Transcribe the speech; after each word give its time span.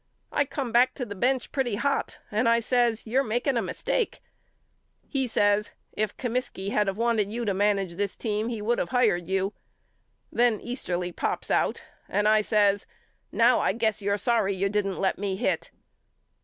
I 0.31 0.45
come 0.45 0.71
back 0.71 0.95
to 0.95 1.05
the 1.05 1.13
bench 1.13 1.51
pretty 1.51 1.75
hot 1.75 2.17
and 2.31 2.49
I 2.49 2.59
says 2.59 3.05
You're 3.05 3.23
making 3.23 3.55
a 3.55 3.61
mistake. 3.61 4.19
He 5.07 5.27
says 5.27 5.73
If 5.93 6.17
Comiskey 6.17 6.69
had 6.71 6.89
wanted 6.97 7.31
you 7.31 7.45
to 7.45 7.53
manage 7.53 7.97
this 7.97 8.17
team 8.17 8.49
he 8.49 8.63
would 8.63 8.79
of 8.79 8.89
hired 8.89 9.27
you. 9.27 9.53
Then 10.31 10.59
Easterly 10.59 11.11
pops 11.11 11.51
out 11.51 11.83
and 12.09 12.27
I 12.27 12.41
says 12.41 12.87
Now 13.31 13.59
I 13.59 13.73
guess 13.73 14.01
you're 14.01 14.17
sorry 14.17 14.55
you 14.55 14.69
didn't 14.69 14.97
let 14.97 15.19
me 15.19 15.35
hit. 15.35 15.69